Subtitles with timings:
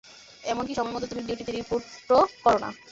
[0.43, 2.69] এমনকি সময়মতো তুমি ডিউটিতে রিপোর্টও করো না।